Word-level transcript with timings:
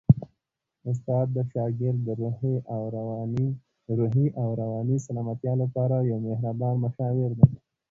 استاد 0.89 1.27
د 1.35 1.37
شاګرد 1.51 1.99
د 2.07 2.09
روحي 3.95 4.27
او 4.41 4.51
رواني 4.61 4.97
سلامتیا 5.07 5.53
لپاره 5.63 5.95
یو 6.09 6.17
مهربان 6.27 6.75
مشاور 6.83 7.31
دی. 7.39 7.47